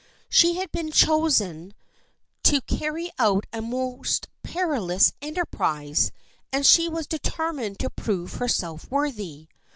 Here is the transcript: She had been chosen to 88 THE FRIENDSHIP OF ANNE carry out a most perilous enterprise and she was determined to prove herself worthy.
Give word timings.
She 0.29 0.55
had 0.55 0.71
been 0.71 0.91
chosen 0.91 1.75
to 1.75 1.75
88 1.75 1.75
THE 1.75 1.77
FRIENDSHIP 1.77 2.41
OF 2.73 2.75
ANNE 2.75 2.79
carry 2.79 3.11
out 3.19 3.45
a 3.53 3.61
most 3.61 4.27
perilous 4.41 5.13
enterprise 5.21 6.11
and 6.51 6.65
she 6.65 6.89
was 6.89 7.05
determined 7.05 7.77
to 7.81 7.91
prove 7.91 8.33
herself 8.33 8.89
worthy. 8.89 9.47